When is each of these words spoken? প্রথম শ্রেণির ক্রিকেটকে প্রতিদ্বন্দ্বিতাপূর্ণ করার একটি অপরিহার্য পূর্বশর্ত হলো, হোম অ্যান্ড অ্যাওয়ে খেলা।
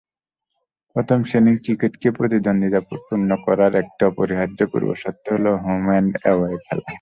প্রথম 0.95 1.19
শ্রেণির 1.23 1.57
ক্রিকেটকে 1.63 2.07
প্রতিদ্বন্দ্বিতাপূর্ণ 2.11 3.29
করার 3.45 3.73
একটি 3.75 4.01
অপরিহার্য 4.05 4.59
পূর্বশর্ত 4.71 5.23
হলো, 5.33 5.51
হোম 5.63 5.83
অ্যান্ড 5.89 6.13
অ্যাওয়ে 6.21 6.55
খেলা। 6.65 6.89